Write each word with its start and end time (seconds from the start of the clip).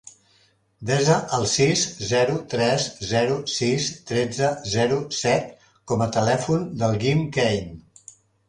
Desa 0.89 1.17
el 1.37 1.43
sis, 1.51 1.83
zero, 2.11 2.37
tres, 2.55 2.87
zero, 3.11 3.37
sis, 3.57 3.91
tretze, 4.13 4.49
zero, 4.73 4.99
set 5.21 5.71
com 5.93 6.05
a 6.07 6.11
telèfon 6.19 6.69
del 6.83 6.99
Guim 7.05 7.27
Kane. 7.39 8.13